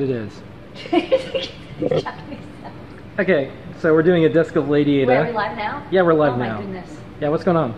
It 0.00 0.10
is. 0.10 0.42
Okay, 3.18 3.52
so 3.80 3.92
we're 3.92 4.02
doing 4.02 4.24
a 4.24 4.30
disc 4.30 4.56
of 4.56 4.64
Ladyada, 4.64 5.24
are 5.24 5.26
we 5.26 5.32
live 5.32 5.54
now? 5.56 5.86
Yeah, 5.90 6.00
we're 6.02 6.14
live 6.14 6.34
oh 6.34 6.36
now. 6.36 6.54
my 6.56 6.62
goodness. 6.62 6.88
Yeah, 7.20 7.28
what's 7.28 7.44
going 7.44 7.56
on? 7.58 7.72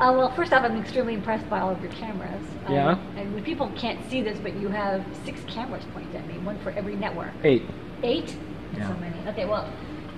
Uh, 0.00 0.12
well, 0.16 0.30
first 0.34 0.54
off, 0.54 0.64
I'm 0.64 0.80
extremely 0.80 1.12
impressed 1.12 1.50
by 1.50 1.60
all 1.60 1.68
of 1.70 1.82
your 1.82 1.92
cameras. 1.92 2.42
Um, 2.66 2.72
Yeah? 2.72 2.98
And 3.16 3.44
people 3.44 3.70
can't 3.76 3.98
see 4.08 4.22
this, 4.22 4.38
but 4.38 4.54
you 4.54 4.68
have 4.68 5.04
six 5.26 5.42
cameras 5.46 5.84
pointed 5.92 6.14
at 6.16 6.26
me, 6.26 6.38
one 6.38 6.58
for 6.60 6.70
every 6.70 6.96
network. 6.96 7.32
Eight. 7.42 7.64
Eight? 8.02 8.36
That's 8.72 8.78
Yeah. 8.78 8.88
so 8.88 8.94
many. 9.00 9.16
Okay, 9.28 9.44
well, 9.44 9.68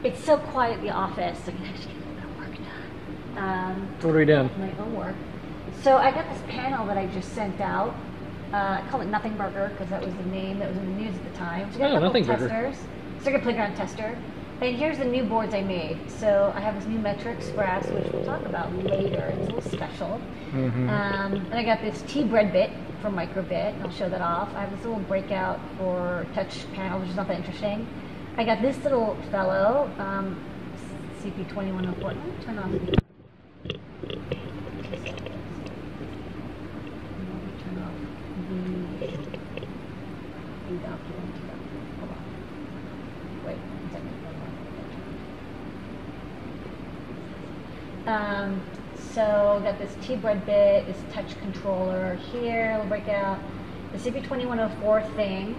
it's 0.05 0.23
so 0.23 0.37
quiet 0.37 0.79
in 0.79 0.85
the 0.85 0.93
office, 0.93 1.39
so 1.45 1.51
you 1.51 1.57
can 1.57 1.67
actually 1.67 1.95
get 1.95 2.03
a 2.03 2.07
little 2.07 2.15
bit 2.15 2.25
of 2.25 2.37
work 2.39 2.57
done. 3.35 3.45
Um, 3.45 3.89
What 4.03 4.15
are 4.15 4.19
we 4.19 4.25
doing? 4.27 4.51
my 4.61 4.71
own 4.85 4.95
work. 4.95 5.15
So 5.83 5.97
I 5.97 6.13
got 6.13 6.29
this 6.31 6.43
panel 6.47 6.87
that 6.87 6.97
I 6.99 7.07
just 7.07 7.33
sent 7.35 7.61
out. 7.61 7.95
Uh, 8.53 8.81
I 8.83 8.89
call 8.91 9.01
it 9.01 9.07
Nothing 9.07 9.37
Burger 9.37 9.69
because 9.73 9.89
that 9.91 10.05
was 10.05 10.15
the 10.15 10.25
name 10.27 10.59
that 10.61 10.69
was 10.69 10.77
in 10.79 10.87
the 10.87 11.03
news 11.03 11.15
at 11.17 11.25
the 11.33 11.39
time. 11.39 11.71
So 11.73 11.79
I 11.79 11.81
got 11.81 11.85
Oh, 11.85 11.97
a 11.97 12.01
couple 12.01 12.07
Nothing 12.21 12.25
Burger. 12.27 12.49
testers, 12.49 12.77
Circuit 13.25 13.43
Playground 13.43 13.75
tester. 13.75 14.17
And 14.63 14.75
here's 14.77 14.99
the 14.99 15.05
new 15.05 15.25
boards 15.25 15.53
I 15.53 15.63
made. 15.63 15.99
So 16.11 16.53
I 16.55 16.61
have 16.61 16.77
this 16.77 16.87
new 16.87 16.99
Metrix 16.99 17.55
brass, 17.55 17.87
which 17.89 18.11
we'll 18.13 18.25
talk 18.25 18.43
about 18.47 18.73
later. 18.85 19.35
It's 19.37 19.51
a 19.51 19.55
little 19.55 19.71
special. 19.71 20.21
Mhm. 20.53 20.89
Um, 20.89 21.35
and 21.35 21.55
I 21.55 21.63
got 21.65 21.81
this 21.83 22.03
T 22.07 22.25
bread 22.25 22.53
bit 22.53 22.71
from 23.03 23.15
Microbit. 23.17 23.75
I'll 23.83 23.91
show 23.91 24.09
that 24.09 24.21
off. 24.23 24.49
I 24.55 24.61
have 24.61 24.71
this 24.71 24.83
little 24.85 25.01
breakout 25.01 25.59
for 25.77 26.25
touch 26.35 26.65
panel, 26.75 27.01
which 27.01 27.11
is 27.11 27.17
not 27.17 27.27
that 27.29 27.37
interesting. 27.37 27.87
I 28.39 28.45
got 28.45 28.63
this 28.63 28.83
little 28.85 29.17
fellow, 29.31 29.91
um, 29.99 30.37
CP2104. 31.23 32.03
Let 32.05 32.17
me 32.17 32.33
turn 32.45 32.59
off 32.59 32.71
the 32.71 32.79
turn 37.63 37.83
off 37.83 37.93
the 38.49 39.07
the 40.69 40.77
document. 40.79 41.35
Hold 42.01 42.11
on. 42.11 42.19
Wait, 43.47 43.57
one 43.57 43.91
second. 43.93 44.17
Um, 48.09 48.61
so 49.13 49.61
got 49.63 49.79
this 49.79 49.97
T-bread 50.03 50.45
bit, 50.45 50.87
this 50.87 50.99
touch 51.13 51.39
controller 51.41 52.17
here, 52.33 52.77
We'll 52.79 52.89
break 52.89 53.09
out 53.09 53.39
the 53.93 53.99
CP2104 53.99 55.15
thing, 55.17 55.55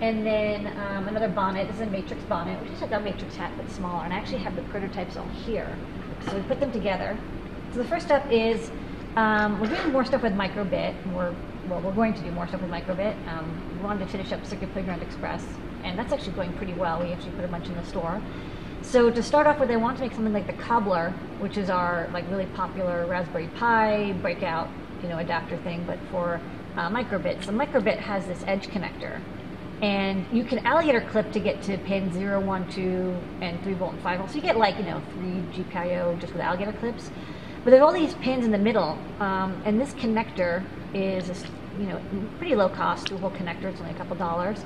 and 0.00 0.24
then 0.24 0.66
um, 0.78 1.08
another 1.08 1.28
bonnet. 1.28 1.66
This 1.66 1.76
is 1.76 1.82
a 1.82 1.86
Matrix 1.86 2.22
bonnet, 2.24 2.60
which 2.62 2.72
is 2.72 2.80
like 2.80 2.92
a 2.92 3.00
Matrix 3.00 3.36
hat 3.36 3.52
but 3.56 3.70
smaller. 3.70 4.04
And 4.04 4.12
I 4.12 4.16
actually 4.16 4.38
have 4.38 4.56
the 4.56 4.62
prototypes 4.62 5.16
all 5.16 5.28
here. 5.28 5.76
So 6.26 6.36
we 6.36 6.42
put 6.42 6.60
them 6.60 6.72
together. 6.72 7.18
So 7.72 7.78
the 7.78 7.84
first 7.84 8.06
step 8.06 8.30
is 8.30 8.70
um, 9.16 9.58
we're 9.60 9.68
doing 9.68 9.92
more 9.92 10.04
stuff 10.04 10.22
with 10.22 10.34
Microbit. 10.34 10.94
We're 11.12 11.34
well, 11.68 11.80
we're 11.80 11.92
going 11.92 12.14
to 12.14 12.20
do 12.20 12.30
more 12.30 12.46
stuff 12.48 12.62
with 12.62 12.70
Microbit. 12.70 13.14
Um, 13.28 13.70
we 13.76 13.84
wanted 13.84 14.04
to 14.04 14.10
finish 14.10 14.32
up 14.32 14.44
Circuit 14.46 14.72
Playground 14.72 15.02
Express, 15.02 15.44
and 15.84 15.98
that's 15.98 16.12
actually 16.12 16.32
going 16.32 16.52
pretty 16.54 16.72
well. 16.74 17.02
We 17.02 17.12
actually 17.12 17.32
put 17.32 17.44
a 17.44 17.48
bunch 17.48 17.68
in 17.68 17.74
the 17.74 17.84
store. 17.84 18.20
So 18.82 19.10
to 19.10 19.22
start 19.22 19.46
off 19.46 19.60
with, 19.60 19.70
I 19.70 19.76
want 19.76 19.98
to 19.98 20.02
make 20.02 20.12
something 20.12 20.32
like 20.32 20.46
the 20.46 20.54
cobbler, 20.54 21.10
which 21.38 21.56
is 21.56 21.70
our 21.70 22.08
like 22.12 22.28
really 22.30 22.46
popular 22.46 23.06
Raspberry 23.06 23.48
Pi 23.48 24.12
breakout, 24.22 24.68
you 25.02 25.08
know, 25.08 25.18
adapter 25.18 25.56
thing, 25.58 25.84
but 25.86 25.98
for 26.10 26.40
uh, 26.76 26.88
microbit. 26.88 27.44
So 27.44 27.52
microbit 27.52 27.98
has 27.98 28.26
this 28.26 28.42
edge 28.46 28.68
connector, 28.68 29.20
and 29.82 30.26
you 30.32 30.44
can 30.44 30.60
alligator 30.60 31.02
clip 31.02 31.30
to 31.32 31.40
get 31.40 31.62
to 31.62 31.76
pin 31.78 32.12
0, 32.12 32.40
1, 32.40 32.72
2, 32.72 33.16
and 33.42 33.62
3 33.62 33.74
volt 33.74 33.92
and 33.92 34.02
5 34.02 34.18
volt. 34.18 34.30
So 34.30 34.36
you 34.36 34.42
get 34.42 34.56
like 34.56 34.76
you 34.78 34.84
know 34.84 35.02
three 35.12 35.62
GPIO 35.62 36.18
just 36.18 36.32
with 36.32 36.42
alligator 36.42 36.72
clips. 36.72 37.10
But 37.62 37.70
there's 37.70 37.82
all 37.82 37.92
these 37.92 38.14
pins 38.14 38.44
in 38.44 38.52
the 38.52 38.58
middle, 38.58 38.98
um, 39.18 39.60
and 39.64 39.80
this 39.80 39.92
connector 39.94 40.64
is 40.94 41.44
you 41.78 41.86
know 41.86 42.00
pretty 42.38 42.54
low 42.54 42.68
cost, 42.68 43.10
hole 43.10 43.30
connector. 43.30 43.64
It's 43.64 43.80
only 43.80 43.92
a 43.92 43.96
couple 43.96 44.16
dollars. 44.16 44.64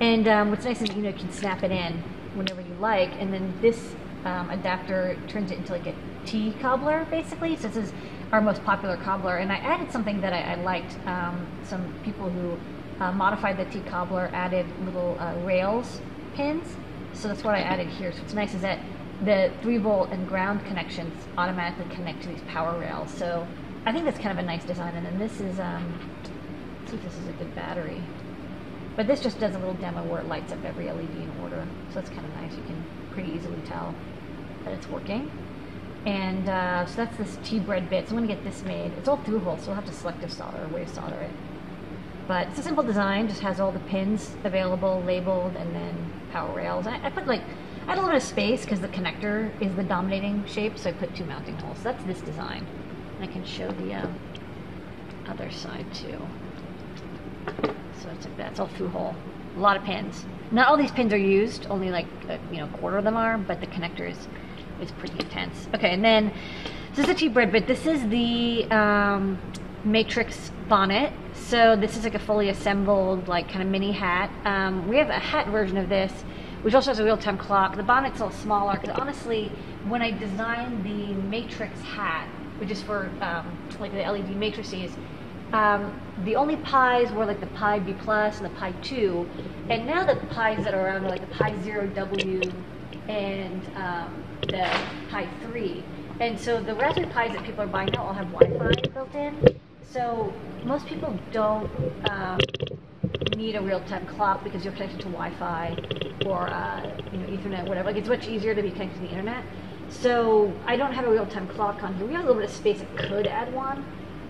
And 0.00 0.28
um, 0.28 0.50
what's 0.50 0.64
nice 0.64 0.80
is 0.80 0.94
you 0.94 1.02
know 1.02 1.08
you 1.08 1.14
can 1.14 1.32
snap 1.32 1.64
it 1.64 1.72
in 1.72 2.02
whenever 2.34 2.60
you 2.60 2.74
like, 2.80 3.10
and 3.18 3.32
then 3.32 3.52
this 3.60 3.94
um, 4.24 4.50
adapter 4.50 5.16
turns 5.26 5.50
it 5.50 5.58
into 5.58 5.72
like 5.72 5.86
a 5.86 5.94
T 6.26 6.54
cobbler 6.60 7.06
basically. 7.10 7.56
So 7.56 7.68
this 7.68 7.88
is 7.88 7.92
our 8.30 8.40
most 8.40 8.62
popular 8.64 8.96
cobbler, 8.96 9.38
and 9.38 9.50
I 9.50 9.56
added 9.56 9.90
something 9.90 10.20
that 10.20 10.32
I, 10.32 10.52
I 10.52 10.54
liked. 10.56 10.96
Um, 11.06 11.46
some 11.64 11.92
people 12.04 12.30
who 12.30 12.56
uh, 13.02 13.12
modified 13.12 13.56
the 13.56 13.64
T 13.64 13.80
cobbler 13.88 14.30
added 14.32 14.66
little 14.84 15.16
uh, 15.18 15.34
rails 15.44 16.00
pins. 16.34 16.76
So 17.14 17.28
that's 17.28 17.44
what 17.44 17.54
I 17.54 17.60
added 17.60 17.88
here. 17.88 18.12
So 18.12 18.18
what's 18.18 18.34
nice 18.34 18.54
is 18.54 18.62
that 18.62 18.78
the 19.24 19.52
three 19.62 19.78
volt 19.78 20.10
and 20.10 20.28
ground 20.28 20.64
connections 20.66 21.12
automatically 21.36 21.92
connect 21.94 22.22
to 22.22 22.28
these 22.28 22.42
power 22.48 22.78
rails. 22.78 23.12
So 23.12 23.46
I 23.84 23.92
think 23.92 24.04
that's 24.04 24.18
kind 24.18 24.38
of 24.38 24.38
a 24.38 24.46
nice 24.46 24.64
design. 24.64 24.94
And 24.94 25.04
then 25.04 25.18
this 25.18 25.40
is, 25.40 25.58
um, 25.58 25.98
see 26.86 26.96
if 26.96 27.02
this 27.02 27.16
is 27.16 27.28
a 27.28 27.32
good 27.32 27.54
battery. 27.54 28.00
But 28.96 29.06
this 29.06 29.20
just 29.20 29.38
does 29.38 29.54
a 29.54 29.58
little 29.58 29.74
demo 29.74 30.02
where 30.04 30.20
it 30.20 30.26
lights 30.26 30.52
up 30.52 30.64
every 30.64 30.90
LED 30.90 31.10
in 31.10 31.32
order. 31.42 31.66
So 31.90 31.96
that's 31.96 32.10
kind 32.10 32.24
of 32.24 32.34
nice. 32.36 32.52
You 32.52 32.62
can 32.64 32.84
pretty 33.12 33.32
easily 33.32 33.60
tell 33.66 33.94
that 34.64 34.74
it's 34.74 34.88
working. 34.88 35.30
And 36.06 36.48
uh, 36.48 36.86
so 36.86 36.96
that's 36.96 37.16
this 37.16 37.38
T-bread 37.44 37.90
bit. 37.90 38.08
So 38.08 38.16
I'm 38.16 38.24
going 38.24 38.28
to 38.28 38.34
get 38.34 38.44
this 38.44 38.62
made. 38.62 38.92
It's 38.98 39.08
all 39.08 39.18
through 39.18 39.40
hole, 39.40 39.58
so 39.58 39.66
we'll 39.66 39.74
have 39.74 39.86
to 39.86 39.92
selective 39.92 40.32
solder 40.32 40.62
or 40.62 40.68
wave 40.68 40.88
solder 40.88 41.16
it. 41.16 41.30
But 42.28 42.48
it's 42.48 42.58
a 42.58 42.62
simple 42.62 42.84
design, 42.84 43.26
just 43.26 43.40
has 43.40 43.58
all 43.58 43.72
the 43.72 43.78
pins 43.80 44.36
available, 44.44 45.02
labeled, 45.06 45.56
and 45.56 45.74
then 45.74 46.12
power 46.30 46.54
rails. 46.54 46.86
I, 46.86 47.00
I 47.02 47.10
put 47.10 47.26
like, 47.26 47.40
I 47.86 47.92
had 47.92 47.98
a 47.98 48.00
little 48.02 48.10
bit 48.10 48.16
of 48.16 48.22
space 48.22 48.64
because 48.64 48.80
the 48.80 48.88
connector 48.88 49.50
is 49.62 49.74
the 49.74 49.82
dominating 49.82 50.44
shape, 50.44 50.76
so 50.76 50.90
I 50.90 50.92
put 50.92 51.14
two 51.16 51.24
mounting 51.24 51.56
holes. 51.56 51.78
So 51.78 51.84
that's 51.84 52.04
this 52.04 52.20
design. 52.20 52.66
And 53.18 53.28
I 53.28 53.32
can 53.32 53.46
show 53.46 53.70
the 53.70 53.94
uh, 53.94 54.06
other 55.26 55.50
side 55.50 55.86
too. 55.94 56.18
So 58.02 58.10
it's 58.10 58.26
like 58.26 58.36
that. 58.36 58.50
It's 58.50 58.60
all 58.60 58.68
through 58.68 58.90
hole. 58.90 59.14
A 59.56 59.58
lot 59.58 59.78
of 59.78 59.82
pins. 59.84 60.26
Not 60.50 60.68
all 60.68 60.76
these 60.76 60.92
pins 60.92 61.14
are 61.14 61.18
used. 61.18 61.66
Only 61.70 61.90
like 61.90 62.06
a, 62.28 62.38
you 62.52 62.58
know 62.58 62.66
quarter 62.78 62.98
of 62.98 63.04
them 63.04 63.16
are, 63.16 63.38
but 63.38 63.60
the 63.60 63.66
connector 63.68 64.08
is 64.08 64.28
is 64.82 64.92
pretty 64.92 65.18
intense. 65.18 65.66
Okay, 65.74 65.92
and 65.94 66.04
then 66.04 66.32
this 66.94 67.06
is 67.06 67.10
a 67.10 67.14
cheap 67.14 67.32
bread, 67.32 67.50
but 67.50 67.66
this 67.66 67.86
is 67.86 68.06
the 68.08 68.70
um, 68.70 69.38
Matrix 69.90 70.50
bonnet. 70.68 71.12
So 71.34 71.74
this 71.74 71.96
is 71.96 72.04
like 72.04 72.14
a 72.14 72.18
fully 72.18 72.50
assembled 72.50 73.26
like 73.26 73.48
kind 73.48 73.62
of 73.62 73.68
mini 73.68 73.92
hat. 73.92 74.30
Um, 74.44 74.86
we 74.86 74.96
have 74.98 75.08
a 75.08 75.18
hat 75.18 75.48
version 75.48 75.78
of 75.78 75.88
this, 75.88 76.12
which 76.62 76.74
also 76.74 76.90
has 76.90 76.98
a 76.98 77.04
real-time 77.04 77.38
clock. 77.38 77.76
The 77.76 77.82
bonnet's 77.82 78.20
a 78.20 78.24
little 78.24 78.38
smaller 78.38 78.78
because 78.78 78.98
honestly, 78.98 79.50
when 79.88 80.02
I 80.02 80.10
designed 80.10 80.84
the 80.84 81.14
Matrix 81.28 81.80
hat, 81.80 82.28
which 82.58 82.70
is 82.70 82.82
for 82.82 83.10
um, 83.22 83.46
like 83.80 83.92
the 83.92 84.00
LED 84.00 84.36
matrices, 84.36 84.92
um, 85.52 85.98
the 86.24 86.36
only 86.36 86.56
pies 86.56 87.10
were 87.12 87.24
like 87.24 87.40
the 87.40 87.46
Pi 87.46 87.78
B 87.78 87.94
plus 87.94 88.36
and 88.40 88.44
the 88.44 88.54
Pi 88.56 88.72
2, 88.82 89.28
and 89.70 89.86
now 89.86 90.04
the 90.04 90.16
pies 90.26 90.62
that 90.64 90.74
are 90.74 90.86
around 90.86 91.06
are 91.06 91.08
like 91.08 91.26
the 91.26 91.34
Pi 91.34 91.52
0W 91.52 92.52
and 93.08 93.66
um, 93.76 94.22
the 94.42 94.68
Pi 95.10 95.26
3. 95.46 95.82
And 96.20 96.38
so 96.38 96.60
the 96.60 96.74
Raspberry 96.74 97.06
Pis 97.06 97.32
that 97.32 97.44
people 97.44 97.62
are 97.62 97.68
buying 97.68 97.90
now 97.92 98.02
all 98.02 98.12
have 98.12 98.30
Wi-Fi 98.32 98.88
built 98.92 99.14
in. 99.14 99.60
So 99.90 100.34
most 100.64 100.86
people 100.86 101.18
don't 101.32 101.70
um, 102.10 102.38
need 103.36 103.54
a 103.54 103.62
real-time 103.62 104.06
clock 104.06 104.44
because 104.44 104.62
you're 104.62 104.74
connected 104.74 105.00
to 105.00 105.06
Wi-Fi 105.06 105.76
or 106.26 106.46
uh, 106.48 106.82
you 107.10 107.18
know 107.18 107.26
Ethernet, 107.26 107.66
whatever. 107.66 107.88
Like 107.88 107.96
it's 107.96 108.08
much 108.08 108.28
easier 108.28 108.54
to 108.54 108.62
be 108.62 108.70
connected 108.70 108.96
to 108.96 109.00
the 109.00 109.08
internet. 109.08 109.42
So 109.88 110.52
I 110.66 110.76
don't 110.76 110.92
have 110.92 111.06
a 111.06 111.10
real-time 111.10 111.48
clock 111.48 111.82
on 111.82 111.94
here. 111.94 112.06
We 112.06 112.12
have 112.12 112.24
a 112.24 112.26
little 112.26 112.42
bit 112.42 112.50
of 112.50 112.54
space. 112.54 112.82
I 112.82 113.02
could 113.02 113.26
add 113.26 113.52
one, 113.54 113.82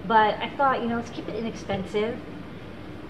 but 0.07 0.35
I 0.35 0.49
thought 0.57 0.81
you 0.81 0.89
know 0.89 0.97
let's 0.97 1.11
keep 1.11 1.29
it 1.29 1.35
inexpensive. 1.35 2.17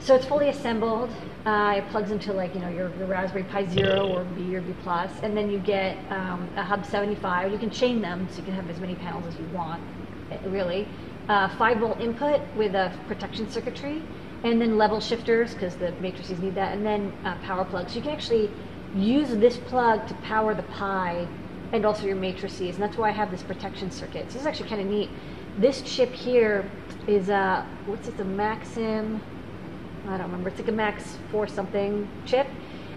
So 0.01 0.15
it's 0.15 0.25
fully 0.25 0.49
assembled. 0.49 1.11
Uh, 1.45 1.75
it 1.79 1.89
plugs 1.91 2.11
into 2.11 2.33
like 2.33 2.55
you 2.55 2.63
know 2.63 2.71
your, 2.71 2.91
your 2.97 3.09
Raspberry 3.09 3.45
Pi 3.45 3.67
Zero 3.67 4.09
or 4.09 4.25
B 4.25 4.57
or 4.57 4.63
B 4.63 4.75
plus, 4.83 5.13
and 5.23 5.37
then 5.37 5.51
you 5.51 5.59
get 5.59 5.99
um, 6.11 6.49
a 6.57 6.63
Hub 6.63 6.87
75. 6.87 7.53
You 7.53 7.59
can 7.59 7.71
chain 7.71 8.01
them 8.01 8.27
so 8.31 8.39
you 8.39 8.45
can 8.45 8.55
have 8.55 8.71
as 8.71 8.81
many 8.81 8.95
panels 8.95 9.27
as 9.27 9.37
you 9.39 9.45
want, 9.53 9.83
really. 10.47 10.89
Uh, 11.29 11.49
5 11.57 11.79
volt 11.79 12.01
input 12.01 12.41
with 12.57 12.75
a 12.75 12.91
protection 13.07 13.51
circuitry, 13.51 14.03
and 14.45 14.61
then 14.61 14.79
level 14.79 15.01
shifters 15.01 15.53
because 15.53 15.77
the 15.77 15.93
matrices 16.01 16.39
need 16.39 16.55
that, 16.55 16.73
and 16.73 16.87
then 16.87 17.13
uh, 17.25 17.35
power 17.43 17.65
plugs. 17.65 17.95
You 17.95 18.01
can 18.01 18.13
actually 18.13 18.51
use 18.95 19.29
this 19.31 19.57
plug 19.57 20.07
to 20.09 20.15
power 20.15 20.55
the 20.55 20.63
Pi 20.63 21.27
and 21.73 21.85
also 21.85 22.07
your 22.07 22.17
matrices, 22.17 22.77
and 22.77 22.83
that's 22.83 22.97
why 22.97 23.09
I 23.09 23.13
have 23.13 23.31
this 23.31 23.43
protection 23.43 23.91
circuit. 23.91 24.27
So 24.29 24.35
this 24.35 24.41
is 24.43 24.47
actually 24.47 24.71
kind 24.71 24.81
of 24.81 24.87
neat. 24.87 25.11
This 25.59 25.83
chip 25.83 26.13
here 26.13 26.71
is 27.07 27.29
a 27.29 27.67
what's 27.87 28.09
it? 28.09 28.17
The 28.17 28.25
Maxim. 28.25 29.21
I 30.07 30.17
don't 30.17 30.23
remember. 30.23 30.49
It's 30.49 30.59
like 30.59 30.69
a 30.69 30.73
Max 30.73 31.19
4 31.31 31.47
something 31.49 32.09
chip. 32.25 32.47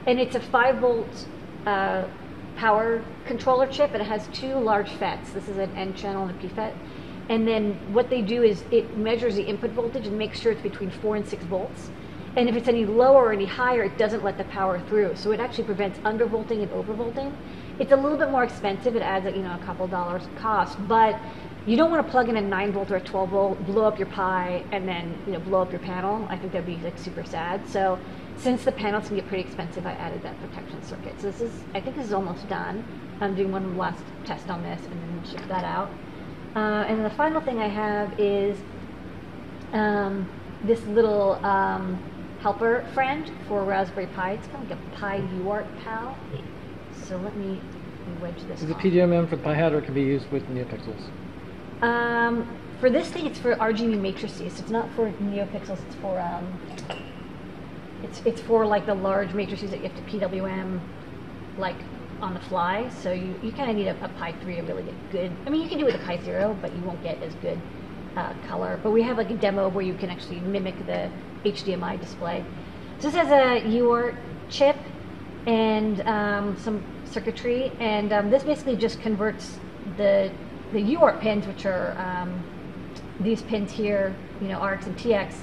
And 0.07 0.19
it's 0.19 0.35
a 0.35 0.39
5 0.39 0.77
volt 0.77 1.27
uh, 1.65 2.05
power 2.55 3.03
controller 3.25 3.67
chip, 3.67 3.91
and 3.91 4.01
it 4.01 4.07
has 4.07 4.27
two 4.27 4.55
large 4.55 4.89
FETs. 4.89 5.33
This 5.33 5.49
is 5.49 5.57
an 5.57 5.75
N 5.75 5.93
channel 5.95 6.23
and 6.23 6.31
a 6.31 6.41
P 6.41 6.47
FET. 6.47 6.73
And 7.31 7.47
then 7.47 7.75
what 7.93 8.09
they 8.09 8.21
do 8.21 8.43
is 8.43 8.65
it 8.71 8.97
measures 8.97 9.35
the 9.35 9.43
input 9.43 9.71
voltage 9.71 10.05
and 10.05 10.17
makes 10.17 10.37
sure 10.37 10.51
it's 10.51 10.61
between 10.61 10.89
4 10.89 11.15
and 11.15 11.25
6 11.25 11.45
volts. 11.45 11.89
And 12.35 12.49
if 12.49 12.57
it's 12.57 12.67
any 12.67 12.85
lower 12.85 13.27
or 13.27 13.31
any 13.31 13.45
higher, 13.45 13.83
it 13.83 13.97
doesn't 13.97 14.21
let 14.21 14.37
the 14.37 14.43
power 14.45 14.81
through. 14.89 15.15
So 15.15 15.31
it 15.31 15.39
actually 15.39 15.63
prevents 15.63 15.97
undervolting 15.99 16.61
and 16.61 16.69
overvolting. 16.71 17.33
It's 17.79 17.93
a 17.93 17.95
little 17.95 18.17
bit 18.17 18.31
more 18.31 18.43
expensive. 18.43 18.97
It 18.97 19.01
adds, 19.01 19.25
you 19.33 19.43
know, 19.43 19.55
a 19.55 19.65
couple 19.65 19.87
dollars 19.87 20.23
cost, 20.35 20.77
but 20.89 21.17
you 21.65 21.77
don't 21.77 21.89
want 21.89 22.05
to 22.05 22.11
plug 22.11 22.27
in 22.27 22.35
a 22.35 22.41
9 22.41 22.73
volt 22.73 22.91
or 22.91 22.97
a 22.97 23.01
12 23.01 23.29
volt, 23.29 23.65
blow 23.65 23.85
up 23.85 23.97
your 23.97 24.09
Pi, 24.09 24.65
and 24.73 24.85
then 24.85 25.17
you 25.25 25.31
know 25.31 25.39
blow 25.39 25.61
up 25.61 25.71
your 25.71 25.79
panel. 25.79 26.27
I 26.29 26.37
think 26.37 26.51
that'd 26.51 26.67
be 26.67 26.83
like 26.83 26.97
super 26.97 27.23
sad. 27.23 27.65
So 27.69 27.97
since 28.35 28.65
the 28.65 28.73
panels 28.73 29.07
can 29.07 29.15
get 29.15 29.27
pretty 29.29 29.43
expensive, 29.43 29.85
I 29.85 29.93
added 29.93 30.21
that 30.23 30.37
protection 30.41 30.83
circuit. 30.83 31.13
So 31.21 31.31
this 31.31 31.39
is, 31.39 31.63
I 31.73 31.79
think 31.79 31.95
this 31.95 32.07
is 32.07 32.13
almost 32.13 32.49
done. 32.49 32.83
I'm 33.21 33.35
doing 33.35 33.53
one 33.53 33.77
last 33.77 34.03
test 34.25 34.49
on 34.49 34.63
this 34.63 34.83
and 34.83 34.91
then 34.91 35.31
ship 35.31 35.47
that 35.47 35.63
out. 35.63 35.89
Uh, 36.55 36.85
and 36.87 36.97
then 36.97 37.03
the 37.03 37.15
final 37.15 37.41
thing 37.41 37.59
I 37.59 37.67
have 37.67 38.19
is 38.19 38.57
um, 39.73 40.29
this 40.63 40.83
little 40.85 41.33
um, 41.45 42.01
helper 42.41 42.85
friend 42.93 43.31
for 43.47 43.63
Raspberry 43.63 44.07
Pi. 44.07 44.33
It's 44.33 44.47
kind 44.47 44.63
of 44.63 44.69
like 44.69 44.79
a 44.79 44.95
Pi 44.97 45.21
UART 45.43 45.83
pal. 45.83 46.17
So 47.07 47.17
let 47.17 47.35
me 47.37 47.59
wedge 48.21 48.41
this. 48.47 48.61
Is 48.61 48.69
it 48.69 48.75
on. 48.75 48.81
PDMM 48.81 49.29
for 49.29 49.37
the 49.37 49.43
Pi 49.43 49.53
hat 49.53 49.73
or 49.73 49.79
it 49.79 49.85
can 49.85 49.93
be 49.93 50.01
used 50.01 50.29
with 50.31 50.43
NeoPixels? 50.47 51.09
Um, 51.81 52.47
for 52.79 52.89
this 52.89 53.09
thing, 53.09 53.25
it's 53.25 53.39
for 53.39 53.55
RGB 53.55 53.99
matrices. 53.99 54.59
It's 54.59 54.69
not 54.69 54.89
for 54.95 55.11
NeoPixels. 55.11 55.79
It's 55.85 55.95
for 55.95 56.19
um, 56.19 56.59
it's 58.03 58.21
it's 58.25 58.41
for 58.41 58.65
like 58.65 58.85
the 58.85 58.95
large 58.95 59.33
matrices 59.33 59.71
that 59.71 59.81
you 59.81 59.89
have 59.89 59.95
to 59.95 60.03
PWM, 60.03 60.79
like 61.57 61.77
on 62.21 62.33
the 62.33 62.39
fly. 62.41 62.89
So 63.01 63.11
you, 63.11 63.35
you 63.43 63.51
kind 63.51 63.69
of 63.69 63.75
need 63.75 63.87
a, 63.87 64.05
a 64.05 64.09
Pi 64.09 64.33
three 64.41 64.55
to 64.55 64.61
really 64.61 64.83
get 64.83 65.11
good. 65.11 65.31
I 65.45 65.49
mean, 65.49 65.61
you 65.61 65.69
can 65.69 65.77
do 65.77 65.87
it 65.87 65.93
with 65.93 66.01
a 66.01 66.05
Pi 66.05 66.21
zero, 66.23 66.57
but 66.61 66.73
you 66.75 66.81
won't 66.81 67.01
get 67.03 67.21
as 67.23 67.33
good 67.35 67.59
uh, 68.15 68.33
color. 68.47 68.79
But 68.81 68.91
we 68.91 69.01
have 69.03 69.17
like 69.17 69.29
a 69.29 69.35
demo 69.35 69.69
where 69.69 69.83
you 69.83 69.93
can 69.93 70.09
actually 70.09 70.39
mimic 70.39 70.77
the 70.85 71.09
HDMI 71.43 71.99
display. 71.99 72.45
So 72.99 73.09
this 73.09 73.15
has 73.15 73.29
a 73.29 73.65
UART 73.67 74.15
chip 74.49 74.77
and 75.47 76.01
um, 76.01 76.57
some 76.57 76.83
circuitry, 77.05 77.71
and 77.79 78.13
um, 78.13 78.29
this 78.29 78.43
basically 78.43 78.75
just 78.75 79.01
converts 79.01 79.57
the 79.97 80.31
the 80.71 80.79
UART 80.79 81.19
pins, 81.19 81.47
which 81.47 81.65
are 81.65 81.97
um, 81.99 82.43
these 83.19 83.41
pins 83.41 83.71
here, 83.71 84.15
you 84.41 84.47
know, 84.47 84.63
RX 84.63 84.85
and 84.85 84.97
TX, 84.97 85.33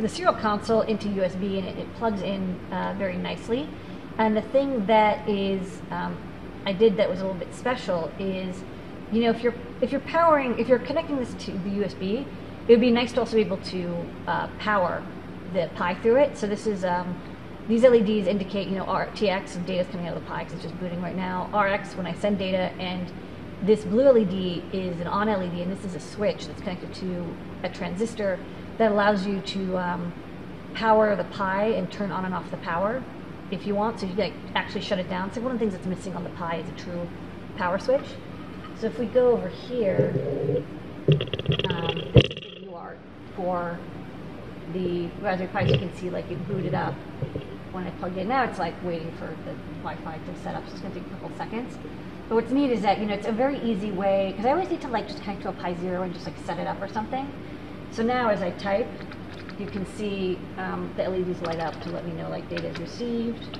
the 0.00 0.08
serial 0.08 0.34
console 0.34 0.80
into 0.82 1.08
USB, 1.08 1.58
and 1.58 1.68
it, 1.68 1.78
it 1.78 1.94
plugs 1.94 2.22
in 2.22 2.58
uh, 2.72 2.94
very 2.98 3.16
nicely. 3.16 3.68
And 4.18 4.36
the 4.36 4.42
thing 4.42 4.86
that 4.86 5.28
is 5.28 5.80
um, 5.90 6.16
I 6.64 6.72
did 6.72 6.96
that 6.96 7.08
was 7.08 7.20
a 7.20 7.24
little 7.24 7.38
bit 7.38 7.54
special 7.54 8.10
is, 8.18 8.62
you 9.10 9.22
know, 9.22 9.30
if 9.30 9.42
you're 9.42 9.54
if 9.80 9.90
you're 9.90 10.00
powering, 10.02 10.58
if 10.58 10.68
you're 10.68 10.78
connecting 10.78 11.16
this 11.16 11.34
to 11.44 11.52
the 11.52 11.70
USB, 11.70 12.26
it 12.68 12.70
would 12.70 12.80
be 12.80 12.90
nice 12.90 13.12
to 13.12 13.20
also 13.20 13.36
be 13.36 13.40
able 13.40 13.56
to 13.58 14.06
uh, 14.26 14.48
power 14.58 15.02
the 15.52 15.68
Pi 15.74 15.94
through 15.96 16.16
it. 16.16 16.36
So 16.36 16.46
this 16.46 16.66
is 16.66 16.84
um, 16.84 17.20
these 17.68 17.82
LEDs 17.82 18.26
indicate, 18.26 18.68
you 18.68 18.76
know, 18.76 18.84
RTX 18.84 19.56
and 19.56 19.68
is 19.68 19.86
coming 19.88 20.06
out 20.06 20.16
of 20.16 20.22
the 20.22 20.28
Pi 20.28 20.44
because 20.44 20.54
it's 20.54 20.62
just 20.62 20.78
booting 20.78 21.02
right 21.02 21.16
now. 21.16 21.48
RX 21.58 21.94
when 21.96 22.06
I 22.06 22.14
send 22.14 22.38
data, 22.38 22.72
and 22.78 23.10
this 23.62 23.84
blue 23.84 24.04
LED 24.04 24.62
is 24.72 25.00
an 25.00 25.06
on 25.06 25.28
LED, 25.28 25.54
and 25.60 25.72
this 25.72 25.84
is 25.84 25.94
a 25.94 26.00
switch 26.00 26.46
that's 26.46 26.60
connected 26.60 26.92
to 26.94 27.36
a 27.62 27.68
transistor 27.68 28.38
that 28.78 28.92
allows 28.92 29.26
you 29.26 29.40
to 29.40 29.78
um, 29.78 30.12
power 30.74 31.14
the 31.16 31.24
Pi 31.24 31.66
and 31.66 31.90
turn 31.90 32.10
on 32.10 32.24
and 32.24 32.34
off 32.34 32.50
the 32.50 32.56
power 32.58 33.02
if 33.52 33.66
you 33.66 33.74
want. 33.74 33.98
to 33.98 34.06
like 34.16 34.32
actually 34.54 34.80
shut 34.80 34.98
it 34.98 35.08
down. 35.08 35.32
So 35.32 35.40
one 35.40 35.52
of 35.52 35.58
the 35.58 35.64
things 35.64 35.74
that's 35.74 35.86
missing 35.86 36.16
on 36.16 36.24
the 36.24 36.30
Pi 36.30 36.56
is 36.56 36.68
a 36.68 36.72
true 36.72 37.08
power 37.56 37.78
switch. 37.78 38.06
So 38.80 38.86
if 38.86 38.98
we 38.98 39.06
go 39.06 39.32
over 39.32 39.48
here, 39.48 40.12
um, 41.70 42.02
this 42.14 42.24
is 42.24 42.40
the 42.40 42.66
UART 42.66 42.96
for 43.36 43.78
the 44.72 45.06
Raspberry 45.20 45.48
Pi. 45.48 45.66
So 45.66 45.72
you 45.74 45.78
can 45.78 45.94
see 45.94 46.10
like 46.10 46.28
it 46.30 46.48
booted 46.48 46.74
up 46.74 46.94
when 47.72 47.86
I 47.86 47.90
plugged 47.90 48.16
in. 48.16 48.28
Now 48.28 48.44
it's 48.44 48.58
like 48.58 48.74
waiting 48.82 49.12
for 49.12 49.26
the 49.44 49.54
Wi-Fi 49.82 50.18
to 50.18 50.40
set 50.40 50.54
up. 50.54 50.66
So 50.66 50.72
it's 50.72 50.80
going 50.80 50.94
to 50.94 51.00
take 51.00 51.08
a 51.08 51.12
couple 51.12 51.36
seconds. 51.36 51.78
But 52.28 52.36
what's 52.36 52.50
neat 52.50 52.70
is 52.70 52.80
that 52.82 52.98
you 52.98 53.06
know 53.06 53.14
it's 53.14 53.26
a 53.26 53.32
very 53.32 53.60
easy 53.60 53.90
way 53.90 54.30
because 54.30 54.46
I 54.46 54.50
always 54.52 54.70
need 54.70 54.80
to 54.80 54.88
like 54.88 55.06
just 55.06 55.20
connect 55.20 55.42
to 55.42 55.50
a 55.50 55.52
Pi 55.52 55.74
Zero 55.74 56.02
and 56.02 56.14
just 56.14 56.26
like 56.26 56.38
set 56.46 56.58
it 56.58 56.66
up 56.66 56.80
or 56.80 56.88
something. 56.88 57.30
So 57.90 58.02
now 58.02 58.30
as 58.30 58.40
I 58.40 58.50
type, 58.52 58.88
you 59.58 59.66
can 59.66 59.86
see 59.96 60.38
um, 60.58 60.92
the 60.96 61.08
LEDs 61.08 61.40
light 61.42 61.60
up 61.60 61.80
to 61.82 61.90
let 61.90 62.06
me 62.06 62.12
know 62.12 62.28
like 62.28 62.48
data 62.48 62.68
is 62.68 62.78
received. 62.78 63.58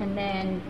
And 0.00 0.16
then, 0.16 0.62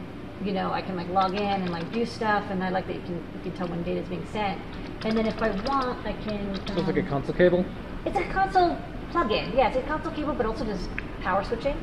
you 0.45 0.53
know, 0.53 0.71
I 0.73 0.83
can 0.83 0.97
like 0.97 1.09
log 1.09 1.35
in 1.35 1.43
and 1.43 1.71
like 1.71 1.91
do 1.93 2.05
stuff, 2.07 2.45
and 2.51 2.63
I 2.63 2.71
like 2.71 2.87
that 2.87 2.97
you 2.97 3.03
can 3.03 3.15
you 3.15 3.41
can 3.43 3.53
tell 3.53 3.69
when 3.69 3.83
data 3.83 4.01
is 4.01 4.09
being 4.09 4.27
sent. 4.33 4.61
And 5.05 5.17
then 5.17 5.27
if 5.27 5.41
I 5.43 5.51
want, 5.67 6.07
I 6.07 6.13
can. 6.25 6.55
So 6.67 6.75
it's 6.75 6.87
like 6.87 6.97
a 6.97 7.01
um, 7.01 7.09
console 7.09 7.35
cable? 7.35 7.65
it's 8.07 8.17
a 8.17 8.25
console 8.33 8.79
plug-in. 9.11 9.57
Yeah, 9.57 9.69
it's 9.69 9.77
a 9.77 9.83
console 9.83 10.13
cable, 10.13 10.35
but 10.35 10.47
also 10.47 10.65
does 10.65 10.89
power 11.21 11.45
switching. 11.45 11.77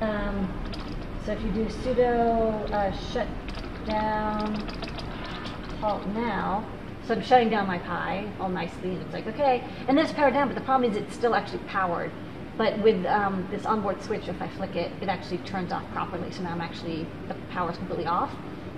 Um, 0.00 0.48
so 1.24 1.32
if 1.32 1.42
you 1.42 1.50
do 1.50 1.66
sudo 1.66 2.70
uh, 2.70 2.92
shut 3.12 3.26
down 3.86 4.54
halt 5.80 6.06
now, 6.08 6.64
so 7.06 7.14
I'm 7.14 7.22
shutting 7.22 7.50
down 7.50 7.66
my 7.66 7.78
Pi 7.78 8.26
all 8.40 8.48
nicely, 8.48 8.90
and 8.90 9.02
it's 9.02 9.12
like 9.12 9.26
okay, 9.26 9.62
and 9.88 9.96
then 9.96 10.04
it's 10.04 10.14
powered 10.14 10.32
down. 10.32 10.48
But 10.48 10.54
the 10.54 10.62
problem 10.62 10.90
is 10.90 10.96
it's 10.96 11.14
still 11.14 11.34
actually 11.34 11.58
powered. 11.66 12.10
But 12.56 12.78
with 12.78 13.04
um, 13.06 13.46
this 13.50 13.66
onboard 13.66 14.02
switch, 14.02 14.28
if 14.28 14.40
I 14.40 14.48
flick 14.48 14.76
it, 14.76 14.92
it 15.02 15.08
actually 15.08 15.38
turns 15.38 15.72
off 15.72 15.82
properly. 15.92 16.30
So 16.30 16.42
now 16.42 16.52
I'm 16.52 16.60
actually 16.60 17.06
the 17.28 17.34
power 17.50 17.70
is 17.70 17.76
completely 17.76 18.06
off. 18.06 18.32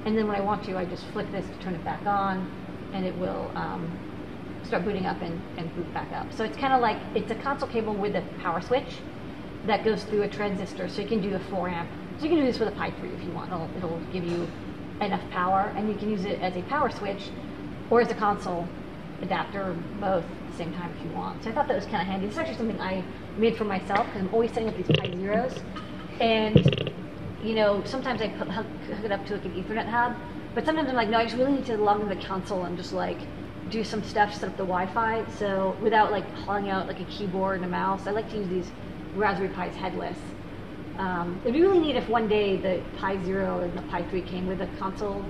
And 0.07 0.17
then 0.17 0.27
when 0.27 0.37
I 0.37 0.41
want 0.41 0.65
to, 0.65 0.77
I 0.77 0.85
just 0.85 1.05
flick 1.09 1.31
this 1.31 1.47
to 1.47 1.65
turn 1.65 1.75
it 1.75 1.85
back 1.85 2.05
on, 2.07 2.51
and 2.93 3.05
it 3.05 3.17
will 3.17 3.51
um, 3.55 3.91
start 4.65 4.85
booting 4.85 5.07
up 5.07 5.21
and, 5.23 5.41
and 5.57 5.75
boot 5.77 5.93
back 5.95 6.11
up. 6.13 6.33
So 6.33 6.45
it's 6.45 6.57
kind 6.57 6.73
of 6.73 6.81
like 6.81 6.97
it's 7.15 7.31
a 7.31 7.35
console 7.37 7.69
cable 7.69 7.95
with 7.95 8.17
a 8.17 8.23
power 8.41 8.61
switch 8.61 8.99
that 9.67 9.85
goes 9.85 10.05
through 10.05 10.23
a 10.23 10.29
transistor. 10.29 10.89
So 10.89 11.03
you 11.03 11.09
can 11.09 11.21
do 11.21 11.35
a 11.35 11.39
4 11.39 11.69
amp. 11.69 11.89
So 12.19 12.25
you 12.25 12.31
can 12.31 12.39
do 12.39 12.47
this 12.47 12.59
with 12.59 12.69
a 12.69 12.73
Pi 12.73 12.91
3 12.91 13.11
if 13.11 13.23
you 13.23 13.31
want. 13.31 13.53
It'll, 13.53 13.71
it'll 13.77 14.01
give 14.13 14.25
you 14.25 14.49
enough 15.01 15.23
power, 15.31 15.73
and 15.77 15.89
you 15.89 15.95
can 15.95 16.11
use 16.11 16.25
it 16.25 16.41
as 16.41 16.57
a 16.57 16.63
power 16.63 16.91
switch 16.91 17.31
or 17.91 18.01
as 18.01 18.11
a 18.11 18.15
console 18.15 18.67
adapter, 19.23 19.77
both 20.01 20.25
at 20.25 20.51
the 20.51 20.57
same 20.57 20.73
time 20.75 20.93
if 20.97 21.05
you 21.05 21.17
want. 21.17 21.43
So 21.43 21.51
I 21.51 21.53
thought 21.53 21.69
that 21.69 21.77
was 21.77 21.87
kind 21.87 22.03
of 22.03 22.07
handy. 22.07 22.27
It's 22.27 22.37
actually 22.37 22.57
something 22.57 22.81
I 22.81 23.03
made 23.39 23.57
for 23.57 23.65
myself 23.65 24.07
because 24.07 24.23
I'm 24.23 24.35
always 24.35 24.53
setting 24.53 24.69
up 24.69 24.77
these 24.77 24.97
Pi 24.97 25.11
Zeros, 25.17 25.59
and 26.21 26.93
you 27.43 27.55
know 27.55 27.83
sometimes 27.85 28.21
I 28.21 28.29
put, 28.29 28.49
hook, 28.49 28.67
hook 28.89 29.05
it 29.05 29.13
up 29.13 29.25
to 29.27 29.35
like 29.35 29.45
an 29.45 29.63
Ethernet 29.63 29.89
hub, 29.89 30.17
but 30.55 30.65
sometimes 30.65 30.89
I'm 30.89 30.97
like, 30.97 31.09
no, 31.09 31.19
I 31.19 31.25
just 31.25 31.37
really 31.37 31.53
need 31.53 31.67
to 31.67 31.77
log 31.77 32.01
into 32.01 32.15
the 32.15 32.21
console 32.23 32.65
and 32.65 32.77
just 32.77 32.93
like 32.93 33.19
do 33.71 33.83
some 33.83 34.03
stuff, 34.03 34.33
set 34.33 34.45
up 34.49 34.57
the 34.57 34.65
Wi-Fi. 34.65 35.25
So 35.39 35.77
without 35.83 36.13
like 36.13 36.29
hauling 36.35 36.71
out 36.71 36.87
like 36.87 37.01
a 37.01 37.05
keyboard 37.05 37.57
and 37.57 37.65
a 37.65 37.69
mouse, 37.69 38.07
I 38.07 38.11
like 38.11 38.31
to 38.31 38.37
use 38.37 38.49
these 38.49 38.71
Raspberry 39.15 39.49
Pis 39.49 39.75
headless. 39.77 40.19
Um, 40.99 41.39
it'd 41.43 41.53
be 41.53 41.61
really 41.61 41.79
neat 41.79 41.97
if 41.97 42.09
one 42.09 42.27
day 42.27 42.57
the 42.57 42.81
Pi 42.99 43.23
Zero 43.25 43.61
and 43.61 43.77
the 43.77 43.83
Pi 43.83 44.03
3 44.05 44.23
came 44.23 44.47
with 44.47 44.63
a 44.63 44.67
console 44.79 45.23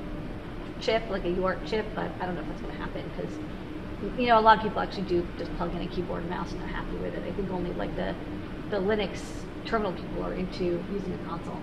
chip, 0.81 1.02
like 1.11 1.25
a 1.25 1.28
UART 1.28 1.67
chip, 1.67 1.87
but 1.94 2.11
I 2.20 2.26
don't 2.26 2.34
know 2.34 2.43
if 2.43 2.49
that's 2.49 2.61
going 2.61 2.73
to 2.75 2.78
happen 2.81 3.11
because, 3.17 3.32
you 4.19 4.26
know, 4.26 4.38
a 4.38 4.40
lot 4.40 4.58
of 4.58 4.62
people 4.62 4.81
actually 4.81 5.05
do 5.05 5.26
just 5.38 5.55
plug 5.56 5.75
in 5.75 5.82
a 5.82 5.87
keyboard 5.88 6.23
and 6.23 6.31
mouse 6.31 6.52
and 6.52 6.61
they're 6.61 6.69
happy 6.69 6.96
with 6.96 7.14
it. 7.14 7.23
I 7.26 7.32
think 7.32 7.50
only 7.50 7.73
like 7.75 7.94
the, 7.96 8.14
the 8.70 8.76
Linux 8.76 9.20
terminal 9.64 9.93
people 9.93 10.25
are 10.25 10.34
into 10.34 10.82
using 10.93 11.19
a 11.23 11.28
console. 11.28 11.61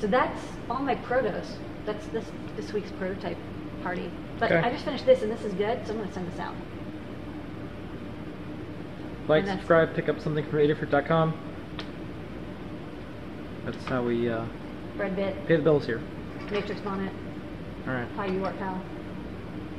So 0.00 0.06
that's 0.06 0.40
all 0.68 0.80
my 0.80 0.94
protos. 0.94 1.46
That's 1.84 2.06
this 2.08 2.24
this 2.56 2.72
week's 2.72 2.90
prototype 2.92 3.36
party. 3.82 4.10
But 4.38 4.52
Okay. 4.52 4.66
I 4.66 4.70
just 4.72 4.84
finished 4.84 5.06
this 5.06 5.22
and 5.22 5.30
this 5.30 5.42
is 5.44 5.52
good, 5.54 5.86
so 5.86 5.92
I'm 5.92 5.98
going 5.98 6.08
to 6.08 6.14
send 6.14 6.30
this 6.32 6.38
out. 6.40 6.54
Like, 9.28 9.46
subscribe, 9.46 9.94
pick 9.94 10.08
up 10.08 10.20
something 10.20 10.44
from 10.46 10.58
adafruit.com. 10.58 11.34
That's 13.64 13.84
how 13.84 14.02
we 14.02 14.28
uh, 14.28 14.44
Breadbit, 14.96 15.46
pay 15.46 15.56
the 15.56 15.62
bills 15.62 15.86
here. 15.86 16.00
Matrix 16.50 16.80
Bonnet, 16.80 17.12
Alright. 17.86 18.08
How 18.16 18.24
you 18.24 18.40
work 18.40 18.58
Pal. 18.58 18.82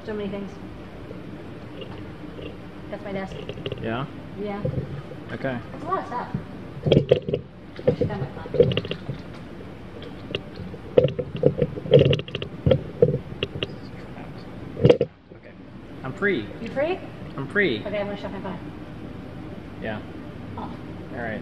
So 0.06 0.14
many 0.14 0.30
things. 0.30 0.52
That's 2.90 3.04
my 3.04 3.12
desk. 3.14 3.36
Yeah? 3.82 4.06
Yeah. 4.40 4.62
Okay. 5.32 5.58
A 5.82 5.86
lot 5.86 6.00
of 6.00 6.08
stuff. 6.08 6.28
I 7.88 7.96
should 7.96 8.08
have 8.08 8.20
my 8.20 8.28
phone. 8.28 8.74
Okay. 15.36 15.54
I'm 16.04 16.14
free. 16.14 16.48
You 16.62 16.70
free? 16.70 17.00
I'm 17.38 17.48
free. 17.48 17.80
Okay, 17.86 18.00
I'm 18.00 18.08
gonna 18.08 18.20
shut 18.20 18.32
my 18.32 18.42
phone. 18.42 18.60
Yeah. 19.82 20.02
Oh. 20.58 20.64
Off. 20.64 20.76
Alright. 21.14 21.42